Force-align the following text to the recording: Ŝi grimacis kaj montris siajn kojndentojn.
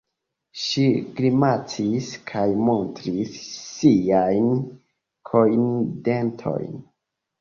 Ŝi 0.59 0.85
grimacis 1.17 2.07
kaj 2.31 2.45
montris 2.69 3.35
siajn 3.59 4.49
kojndentojn. 5.33 6.85